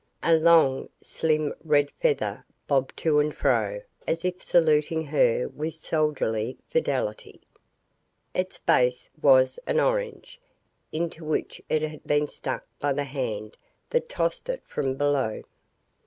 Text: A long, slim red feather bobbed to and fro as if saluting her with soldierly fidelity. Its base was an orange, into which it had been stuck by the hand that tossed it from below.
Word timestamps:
A 0.23 0.33
long, 0.35 0.89
slim 0.99 1.53
red 1.63 1.91
feather 1.91 2.43
bobbed 2.65 2.97
to 2.97 3.19
and 3.19 3.35
fro 3.35 3.81
as 4.07 4.25
if 4.25 4.41
saluting 4.41 5.05
her 5.05 5.47
with 5.47 5.75
soldierly 5.75 6.57
fidelity. 6.71 7.39
Its 8.33 8.57
base 8.57 9.11
was 9.21 9.59
an 9.67 9.79
orange, 9.79 10.41
into 10.91 11.23
which 11.23 11.61
it 11.69 11.83
had 11.83 12.03
been 12.03 12.25
stuck 12.27 12.65
by 12.79 12.93
the 12.93 13.03
hand 13.03 13.55
that 13.91 14.09
tossed 14.09 14.49
it 14.49 14.63
from 14.65 14.95
below. 14.95 15.43